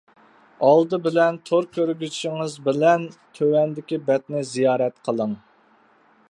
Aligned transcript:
ئالدى 0.67 0.97
بىلەن 1.07 1.35
تور 1.49 1.67
كۆرگۈچىڭىز 1.77 2.55
بىلەن 2.69 3.05
تۆۋەندىكى 3.41 4.01
بەتنى 4.09 4.43
زىيارەت 4.55 4.99
قىلىڭ. 5.11 5.39